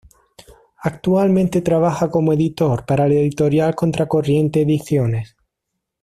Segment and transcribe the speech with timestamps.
[0.81, 5.37] Actualmente trabaja como editor para la editorial Contracorriente Ediciones.